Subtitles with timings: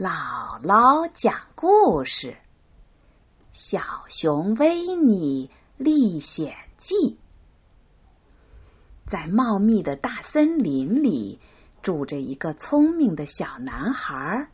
[0.00, 2.28] 姥姥讲故事：
[3.52, 6.94] 《小熊维尼历险记》。
[9.04, 11.38] 在茂密的大森林里，
[11.82, 14.48] 住着一个聪明的小男孩，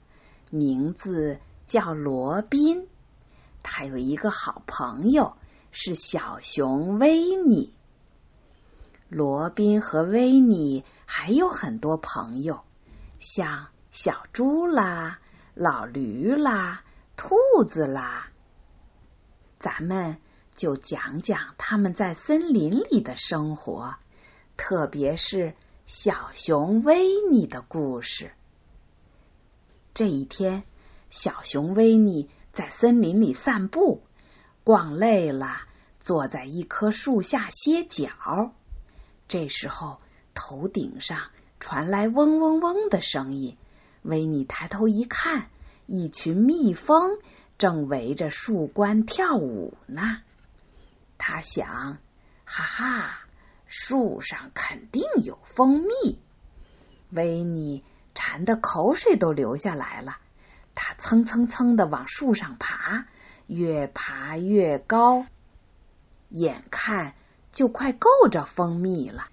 [0.51, 2.89] 名字叫罗宾。
[3.63, 5.37] 他有一个好朋友，
[5.71, 7.73] 是小熊维尼。
[9.09, 12.65] 罗宾和维尼还有很多朋友，
[13.21, 15.21] 像小猪啦。
[15.59, 16.85] 老驴啦，
[17.17, 17.35] 兔
[17.67, 18.31] 子啦，
[19.59, 20.19] 咱们
[20.55, 23.95] 就讲讲他们在森林里的生活，
[24.59, 25.55] 特别是
[25.87, 28.33] 小熊维尼的故事。
[29.95, 30.65] 这一天，
[31.09, 34.03] 小熊维尼在森林里散步，
[34.63, 35.63] 逛累了，
[35.99, 38.53] 坐在一棵树下歇脚。
[39.27, 40.03] 这时候，
[40.35, 43.57] 头顶上传来嗡嗡嗡的声音。
[44.07, 45.51] 维尼抬头一看，
[45.87, 47.19] 一群蜜蜂
[47.59, 50.23] 正围着树冠跳舞呢。
[51.19, 51.99] 他想：
[52.45, 53.19] 哈哈，
[53.67, 56.21] 树上肯定有蜂蜜。
[57.11, 57.83] 维尼
[58.15, 60.19] 馋得口水都流下来了。
[60.77, 63.07] 他蹭蹭蹭的往树上爬，
[63.49, 65.27] 越爬越高，
[66.29, 67.17] 眼看
[67.51, 69.27] 就快够着蜂蜜了。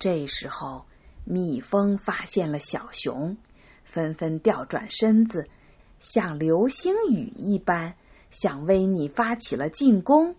[0.00, 0.84] 这时候，
[1.24, 3.36] 蜜蜂发现了小熊。
[3.84, 5.46] 纷纷调转身子，
[5.98, 7.94] 像流星雨一般
[8.30, 10.36] 向威尼发起了进攻。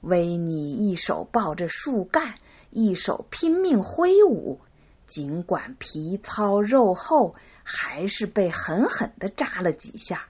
[0.00, 2.34] 威尼一手抱着树干，
[2.70, 4.60] 一手拼命挥舞，
[5.06, 7.34] 尽管皮糙肉厚，
[7.64, 10.28] 还是被狠狠的扎了几下。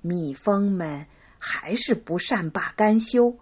[0.00, 1.06] 蜜蜂们
[1.38, 3.36] 还是不善罢甘休，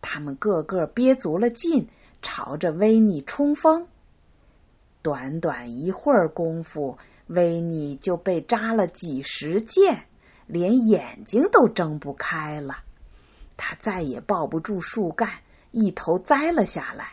[0.00, 1.88] 他们个个憋足了劲，
[2.22, 3.88] 朝着威尼冲锋。
[5.02, 10.06] 短短一会儿功夫，维尼就被扎了几十箭，
[10.46, 12.82] 连眼睛都睁不开了。
[13.56, 15.30] 他再也抱不住树干，
[15.70, 17.12] 一头栽了下来。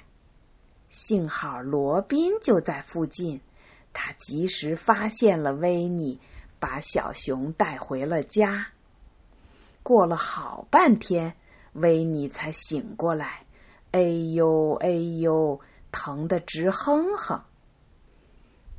[0.89, 3.41] 幸好罗宾就在附近，
[3.94, 6.19] 他及时发现了维尼，
[6.59, 8.67] 把小熊带回了家。
[9.83, 11.35] 过了好半天，
[11.73, 13.45] 维尼才醒过来。
[13.91, 17.44] 哎呦哎呦，疼得直哼哼。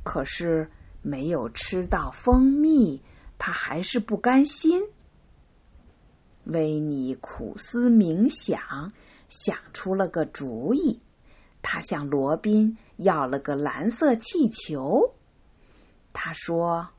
[0.03, 0.71] 可是
[1.01, 3.01] 没有吃到蜂蜜，
[3.37, 4.83] 他还是不甘心。
[6.45, 8.91] 维尼苦思冥想，
[9.27, 10.99] 想出了个主意。
[11.61, 15.13] 他向罗宾要了个蓝色气球。
[16.13, 16.89] 他说：“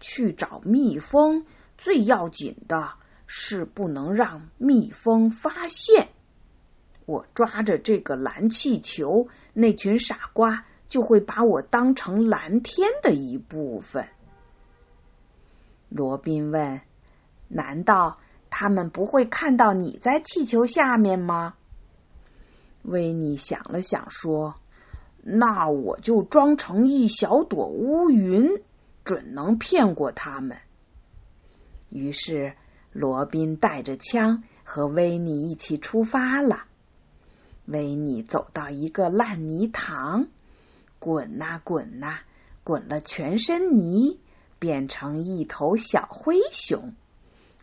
[0.00, 1.44] 去找蜜蜂，
[1.76, 2.94] 最要紧的
[3.26, 6.08] 是不能让蜜蜂发现。
[7.04, 14.08] 我抓着这个蓝气球，那群傻瓜。”就会把我当成蓝天的一部分。
[15.88, 16.82] 罗宾问
[17.48, 18.18] ：“难道
[18.50, 21.54] 他们不会看到你在气球下面吗？”
[22.82, 24.56] 维尼想了想说
[25.22, 28.62] ：“那我就装成一小朵乌云，
[29.04, 30.58] 准能骗过他们。”
[31.88, 32.54] 于是，
[32.92, 36.64] 罗宾带着枪和维尼一起出发了。
[37.66, 40.26] 维尼走到一个烂泥塘。
[41.00, 42.20] 滚呐滚呐，
[42.62, 44.20] 滚了全身泥，
[44.58, 46.94] 变成一头小灰熊。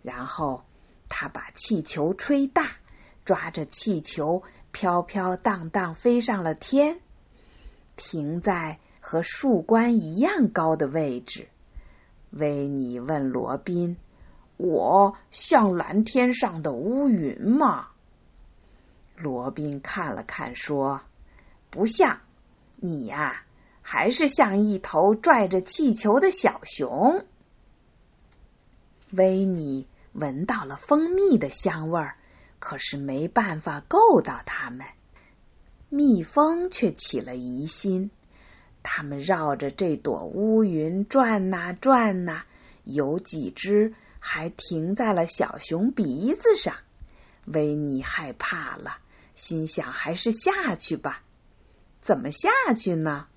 [0.01, 0.63] 然后
[1.07, 2.63] 他把气球吹大，
[3.23, 6.99] 抓着气球飘飘荡荡飞上了天，
[7.95, 11.47] 停在和树冠一样高的位置。
[12.31, 13.97] 维尼问罗宾
[14.57, 17.89] ：“我像蓝天上的乌云吗？”
[19.15, 21.01] 罗宾看了看，说
[21.69, 22.19] ：“不像。”
[22.79, 23.43] 你呀，
[23.81, 27.25] 还是像一头拽着气球的小熊。
[29.11, 32.15] 维尼闻到了蜂蜜的香味儿，
[32.59, 34.85] 可是没办法够到它们。
[35.89, 38.11] 蜜蜂却起了疑心，
[38.83, 42.43] 它们绕着这朵乌云转呐转呐，
[42.83, 46.75] 有几只还停在了小熊鼻子上。
[47.45, 48.97] 维尼害怕了，
[49.33, 51.23] 心想：还是下去吧。
[52.01, 53.27] 怎么下去呢？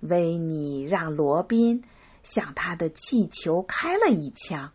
[0.00, 1.82] 维尼让罗宾
[2.22, 4.72] 向他的气球开了一枪，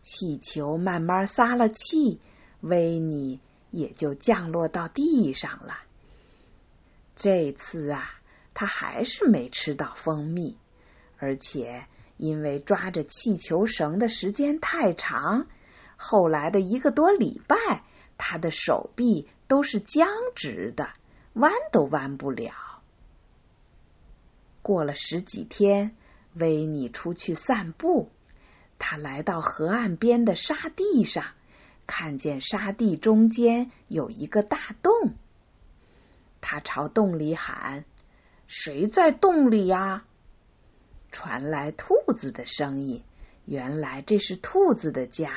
[0.00, 2.20] 气球慢慢撒了气，
[2.60, 3.40] 维尼
[3.70, 5.78] 也就降落到地上了。
[7.16, 8.20] 这次啊，
[8.54, 10.56] 他还是没吃到蜂蜜，
[11.18, 15.46] 而且因为抓着气球绳的时间太长，
[15.96, 17.56] 后来的一个多礼拜，
[18.18, 20.90] 他的手臂都是僵直的。
[21.34, 22.52] 弯都弯不了。
[24.62, 25.94] 过了十几天，
[26.32, 28.10] 维尼出去散步，
[28.78, 31.24] 他来到河岸边的沙地上，
[31.86, 35.14] 看见沙地中间有一个大洞。
[36.40, 37.84] 他朝洞里喊
[38.46, 40.04] ：“谁在洞里呀？”
[41.10, 43.02] 传来兔子的声音。
[43.44, 45.30] 原来这是兔子的家。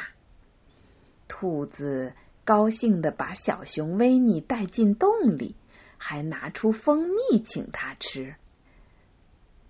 [1.27, 2.13] 兔子
[2.45, 5.55] 高兴的把小熊维尼带进洞里，
[5.97, 8.35] 还拿出蜂蜜请他吃。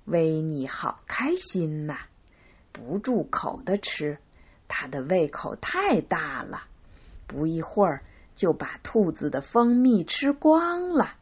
[0.05, 1.97] 威尼好开心呐，
[2.71, 4.19] 不住口的吃，
[4.67, 6.63] 他的胃口太大了，
[7.27, 8.03] 不一会儿
[8.35, 11.15] 就把兔子的蜂蜜吃光了。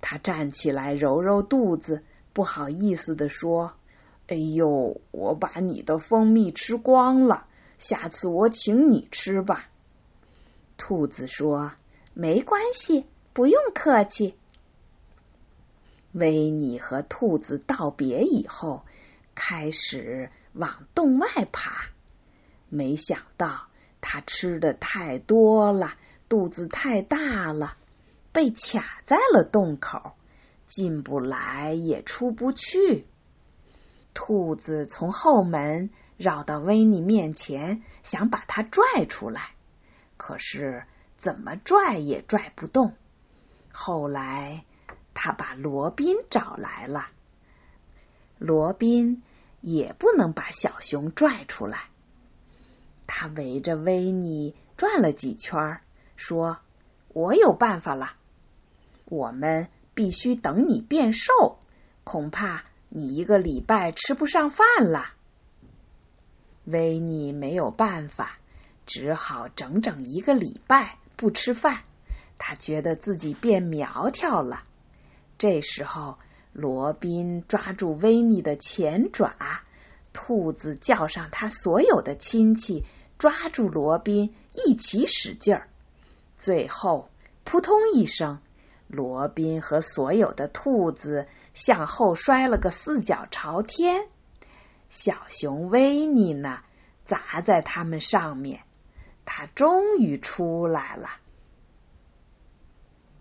[0.00, 3.72] 他站起来揉揉肚子，不好意思的说。
[4.28, 5.00] 哎呦！
[5.10, 9.68] 我把你的蜂蜜吃光了，下次我请你吃吧。
[10.78, 11.72] 兔子说
[12.14, 14.36] ：“没关系，不用客气。”
[16.12, 18.84] 维尼和兔子道别以后，
[19.34, 21.86] 开始往洞外爬。
[22.68, 23.68] 没想到
[24.00, 25.94] 他吃的太多了，
[26.28, 27.76] 肚子太大了，
[28.32, 30.12] 被卡在了洞口，
[30.66, 33.06] 进不来也出不去。
[34.14, 35.88] 兔子从后门
[36.18, 39.52] 绕到维尼面前，想把他拽出来，
[40.18, 40.84] 可是
[41.16, 42.94] 怎么拽也拽不动。
[43.72, 44.64] 后来
[45.14, 47.06] 他把罗宾找来了，
[48.38, 49.22] 罗宾
[49.60, 51.88] 也不能把小熊拽出来。
[53.06, 55.80] 他围着维尼转了几圈，
[56.16, 56.58] 说
[57.08, 58.12] ：“我有办法了，
[59.04, 61.58] 我们必须等你变瘦，
[62.04, 62.64] 恐怕。”
[62.94, 65.14] 你一个礼拜吃不上饭了，
[66.66, 68.38] 维尼没有办法，
[68.84, 71.84] 只好整整一个礼拜不吃饭。
[72.38, 74.62] 他觉得自己变苗条了。
[75.38, 76.18] 这时候，
[76.52, 79.34] 罗宾抓住维尼的前爪，
[80.12, 82.84] 兔子叫上他所有的亲戚，
[83.18, 84.34] 抓住罗宾
[84.66, 85.68] 一起使劲儿。
[86.36, 87.08] 最后，
[87.44, 88.40] 扑通一声，
[88.86, 91.26] 罗宾和所有的兔子。
[91.54, 94.08] 向后摔了个四脚朝天，
[94.88, 96.62] 小熊维尼呢，
[97.04, 98.62] 砸在他们上面，
[99.26, 101.10] 他终于出来了。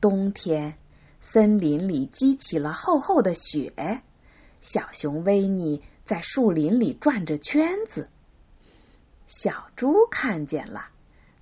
[0.01, 0.79] 冬天，
[1.21, 4.01] 森林里积起了厚厚的雪，
[4.59, 8.09] 小熊维尼在树林里转着圈子。
[9.27, 10.87] 小猪看见了，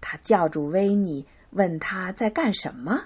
[0.01, 3.06] 他叫住维尼，问他在干什么。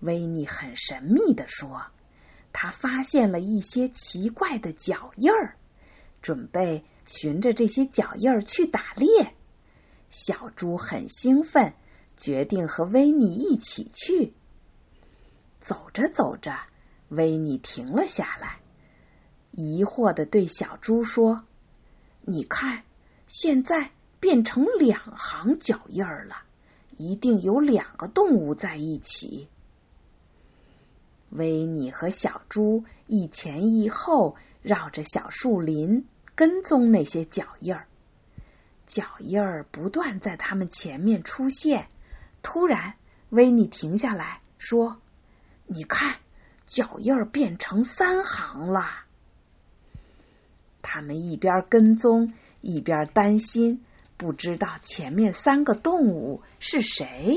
[0.00, 1.86] 维尼很神秘的说。
[2.52, 5.54] 他发现了一些奇怪的脚印儿，
[6.20, 9.34] 准备循着这些脚印儿去打猎。
[10.08, 11.74] 小猪很兴奋，
[12.16, 14.34] 决定和维尼一起去。
[15.60, 16.58] 走着走着，
[17.08, 18.60] 维尼停了下来，
[19.52, 21.44] 疑惑的对小猪说
[22.24, 22.82] ：“你看，
[23.26, 26.36] 现在变成两行脚印儿了，
[26.96, 29.48] 一定有两个动物在一起。”
[31.30, 37.86] 维尼和小猪一前一后绕着小树林跟踪那些脚印儿，
[38.86, 41.88] 脚印儿不断在他们前面出现。
[42.42, 42.94] 突然，
[43.28, 44.96] 维尼停下来说
[45.72, 46.16] ：“你看，
[46.66, 48.84] 脚印儿变成三行了。”
[50.82, 53.84] 他们一边跟踪一边担心，
[54.16, 57.36] 不知道前面三个动物是谁。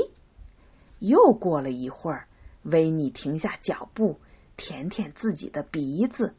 [0.97, 2.27] 又过了一会儿。
[2.63, 4.21] 维尼停下脚步，
[4.55, 6.33] 舔舔自己的鼻子，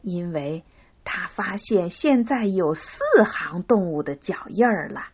[0.00, 0.64] 因为
[1.02, 5.08] 他发现现在有四行动物的脚印儿了。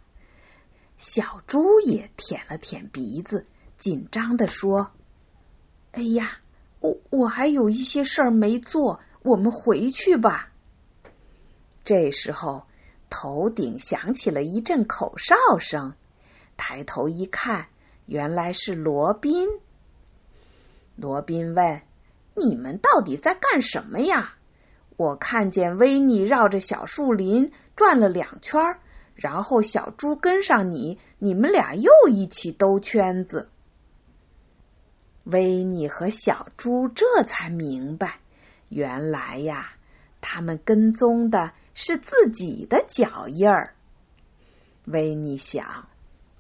[0.99, 3.47] 小猪也舔了舔鼻子，
[3.79, 4.91] 紧张的说
[5.97, 6.41] ：“哎呀，
[6.81, 10.51] 我我还有一些事儿没做，我们回去吧。”
[11.85, 12.67] 这时候，
[13.09, 15.95] 头顶响起了一阵口哨声，
[16.59, 17.69] 抬头一看，
[18.05, 19.49] 原来是罗宾。
[20.97, 21.81] 罗宾问
[22.37, 24.35] ：“你们到底在干什么呀？”
[24.99, 28.61] 我看见维尼绕着小树林转了两圈，
[29.15, 33.49] 然后小猪跟上你，你们俩又一起兜圈子。
[35.27, 38.21] 维尼和小猪这才明白，
[38.69, 39.75] 原来呀，
[40.21, 43.75] 他们跟踪的是自己的脚印儿。
[44.87, 45.89] 维尼想：“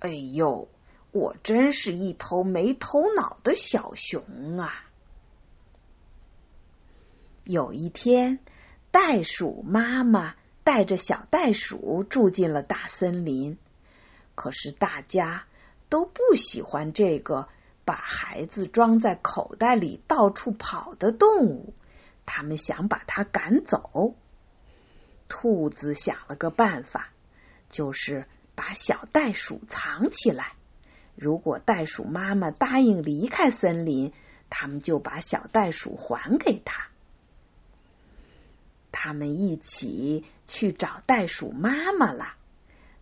[0.00, 0.68] 哎呦！”
[1.12, 4.84] 我真是一头没头脑的小熊啊！
[7.42, 8.38] 有一天，
[8.90, 13.56] 袋鼠妈妈带着小袋鼠住进了大森林。
[14.34, 15.46] 可是大家
[15.88, 17.48] 都不喜欢这个
[17.86, 21.72] 把孩子装在口袋里到处跑的动物，
[22.26, 24.16] 他们想把它赶走。
[25.28, 27.10] 兔子想了个办法，
[27.70, 28.26] 就是
[28.56, 30.54] 把小袋鼠藏起来。
[31.14, 34.12] 如果袋鼠妈妈答应离开森林，
[34.50, 36.88] 他们就把小袋鼠还给他。
[38.90, 42.34] 他们一起去找袋鼠妈妈了。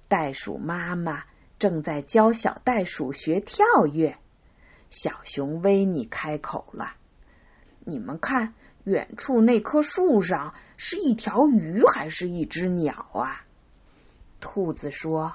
[0.09, 1.25] 袋鼠妈妈
[1.59, 4.19] 正在教小袋鼠学跳跃。
[4.95, 6.95] 小熊维尼开口了
[7.85, 13.45] ：“你们看，远处那棵树上是一条鱼还是一只鸟啊？”
[14.39, 15.35] 兔子说：“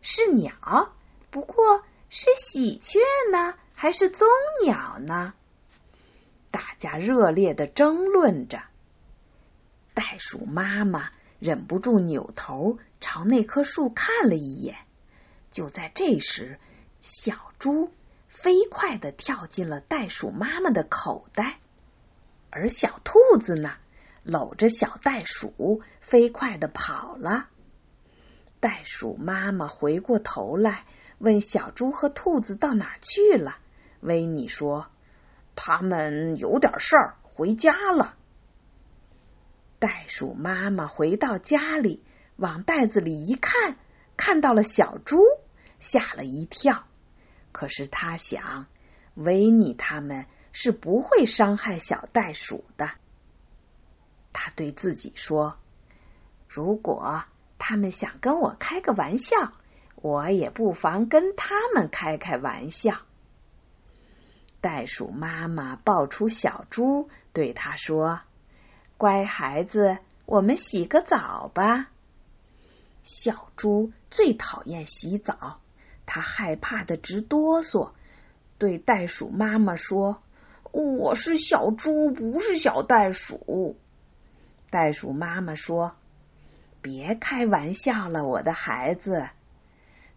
[0.00, 0.94] 是鸟，
[1.30, 2.98] 不过是喜鹊
[3.30, 4.26] 呢，还是棕
[4.64, 5.34] 鸟呢？”
[6.50, 8.62] 大家热烈的争论着。
[9.92, 14.78] 袋鼠妈妈忍不住扭头朝那棵树看了一眼。
[15.50, 16.58] 就在这时，
[17.02, 17.92] 小猪。
[18.34, 21.60] 飞快的跳进了袋鼠妈妈的口袋，
[22.50, 23.76] 而小兔子呢，
[24.24, 27.48] 搂着小袋鼠飞快的跑了。
[28.58, 30.84] 袋鼠妈妈回过头来
[31.18, 33.56] 问小猪和兔子到哪儿去了。
[34.00, 34.88] 维尼说
[35.54, 38.16] ：“他们有点事儿，回家了。”
[39.78, 42.02] 袋鼠妈妈回到家里，
[42.34, 43.78] 往袋子里一看，
[44.16, 45.22] 看到了小猪，
[45.78, 46.84] 吓了一跳。
[47.54, 48.66] 可是他想，
[49.14, 52.90] 维尼他们是不会伤害小袋鼠的。
[54.32, 55.56] 他对自己说
[56.50, 57.22] ：“如果
[57.56, 59.52] 他们想跟我开个玩笑，
[59.94, 62.98] 我也不妨跟他们开开玩笑。”
[64.60, 68.22] 袋鼠妈妈抱出小猪，对他说
[68.98, 71.92] ：“乖孩子，我们洗个澡吧。”
[73.04, 75.60] 小猪最讨厌洗澡。
[76.14, 77.90] 他害怕的直哆嗦，
[78.56, 80.22] 对袋鼠妈妈说
[80.70, 83.76] ：“我是小猪，不是小袋鼠。”
[84.70, 85.96] 袋鼠妈妈说
[86.80, 89.28] ：“别开玩笑了，我的孩子。”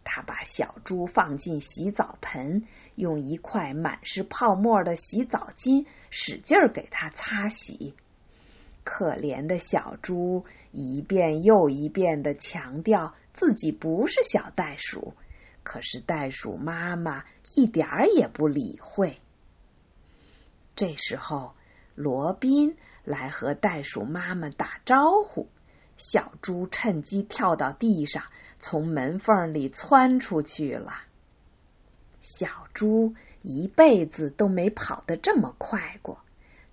[0.06, 7.96] 他把小猪放进洗澡盆，用一块满是泡沫的洗澡巾使劲给它擦洗。
[8.84, 15.16] 可怜的小猪一遍又一遍的强调自己不是小袋鼠。
[15.68, 19.20] 可是袋鼠妈妈一点儿也不理会。
[20.78, 21.56] 这时候，
[21.94, 25.50] 罗宾来和袋鼠妈妈打招呼，
[25.98, 28.24] 小猪趁机跳到地上，
[28.60, 31.04] 从门缝里窜出去了。
[32.22, 36.22] 小猪一辈子都没跑得这么快过，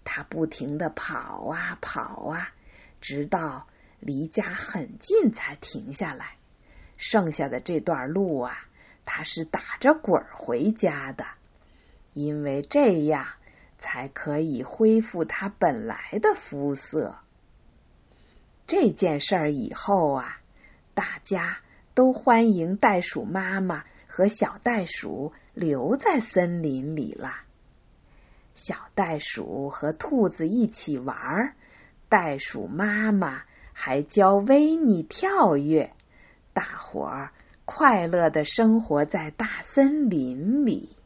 [0.05, 2.53] 它不停的跑啊跑啊，
[3.01, 3.67] 直到
[3.99, 6.37] 离家很近才停下来。
[6.97, 8.69] 剩下的这段路啊。
[9.05, 11.25] 他是打着滚回家的，
[12.13, 13.27] 因为这样
[13.79, 17.19] 才可以恢复他本来的肤色。
[18.67, 20.41] 这件事儿以后啊，
[20.95, 21.59] 大家
[21.95, 27.43] 都欢迎袋鼠妈妈和小袋鼠留在森林里了。
[28.55, 31.55] 小袋鼠和兔子一起玩，
[32.09, 33.43] 袋鼠妈妈
[33.73, 35.93] 还教维尼跳跃，
[36.53, 37.33] 大伙儿。
[37.65, 40.97] 快乐的生活在大森林里。